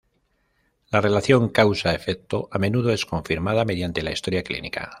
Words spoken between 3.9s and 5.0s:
la historia clínica.